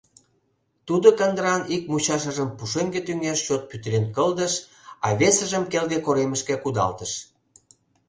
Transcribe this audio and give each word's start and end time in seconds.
Тудо 0.87 1.07
кандыран 1.19 1.61
ик 1.75 1.83
мучашыжым 1.91 2.49
пушеҥге 2.57 2.99
тӱҥеш 3.07 3.39
чот 3.47 3.63
пӱтырен 3.69 4.05
кылдыш, 4.15 4.53
а 5.05 5.07
весыжым 5.19 5.63
келге 5.71 5.99
коремышке 6.05 6.55
кудалтыш. 6.63 7.11